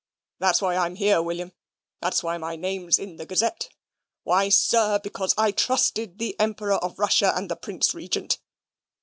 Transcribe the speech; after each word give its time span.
That's 0.39 0.63
why 0.63 0.77
I'm 0.77 0.95
here, 0.95 1.21
William. 1.21 1.51
That's 2.01 2.23
why 2.23 2.39
my 2.39 2.55
name's 2.55 2.97
in 2.97 3.17
the 3.17 3.25
Gazette. 3.27 3.69
Why, 4.23 4.49
sir? 4.49 4.97
because 4.97 5.35
I 5.37 5.51
trusted 5.51 6.17
the 6.17 6.35
Emperor 6.39 6.73
of 6.77 6.97
Russia 6.97 7.31
and 7.35 7.51
the 7.51 7.55
Prince 7.55 7.93
Regent. 7.93 8.39